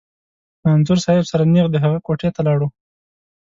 له 0.61 0.69
انځور 0.75 0.99
صاحب 1.05 1.25
سره 1.31 1.43
نېغ 1.53 1.67
د 1.71 1.75
هغه 1.83 1.99
کوټې 2.05 2.29
ته 2.35 2.41
لاړو. 2.47 2.67